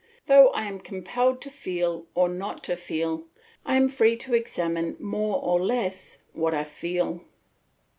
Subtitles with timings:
[0.25, 3.25] Though I am compelled to feel or not to feel,
[3.67, 7.23] I am free to examine more or less what I feel.